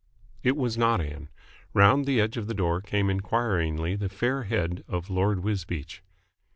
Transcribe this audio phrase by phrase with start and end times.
[0.41, 1.29] It was not Ann.
[1.75, 6.01] Round the edge of the door came inquiringly the fair head of Lord Wisbeach.